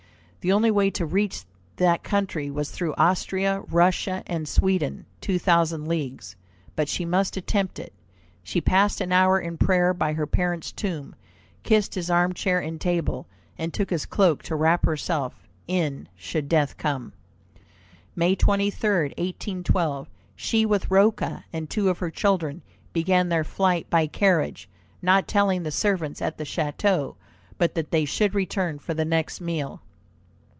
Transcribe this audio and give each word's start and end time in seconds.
The 0.43 0.53
only 0.53 0.71
way 0.71 0.89
to 0.97 1.05
reach 1.05 1.43
that 1.75 2.01
country 2.03 2.49
was 2.49 2.71
through 2.71 2.95
Austria, 2.97 3.61
Russia, 3.69 4.23
and 4.25 4.47
Sweden, 4.47 5.05
two 5.21 5.37
thousand 5.37 5.87
leagues. 5.87 6.35
But 6.75 6.89
she 6.89 7.05
must 7.05 7.37
attempt 7.37 7.77
it. 7.77 7.93
She 8.41 8.59
passed 8.59 9.01
an 9.01 9.11
hour 9.11 9.39
in 9.39 9.59
prayer 9.59 9.93
by 9.93 10.13
her 10.13 10.25
parent's 10.25 10.71
tomb, 10.71 11.13
kissed 11.61 11.93
his 11.93 12.09
armchair 12.09 12.59
and 12.59 12.81
table, 12.81 13.27
and 13.55 13.71
took 13.71 13.91
his 13.91 14.07
cloak 14.07 14.41
to 14.45 14.55
wrap 14.55 14.83
herself 14.83 15.47
in 15.67 16.07
should 16.15 16.49
death 16.49 16.75
come. 16.75 17.13
May 18.15 18.35
23, 18.35 19.09
1812, 19.19 20.09
she, 20.35 20.65
with 20.65 20.89
Rocca 20.89 21.45
and 21.53 21.69
two 21.69 21.87
of 21.87 21.99
her 21.99 22.09
children, 22.09 22.63
began 22.93 23.29
their 23.29 23.43
flight 23.43 23.91
by 23.91 24.07
carriage, 24.07 24.67
not 25.03 25.27
telling 25.27 25.61
the 25.61 25.69
servants 25.69 26.19
at 26.19 26.39
the 26.39 26.45
chateau, 26.45 27.15
but 27.59 27.75
that 27.75 27.91
they 27.91 28.05
should 28.05 28.33
return 28.33 28.79
for 28.79 28.95
the 28.95 29.05
next 29.05 29.39
meal. 29.39 29.83